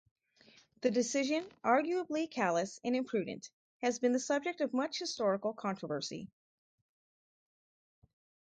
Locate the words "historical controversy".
4.97-6.27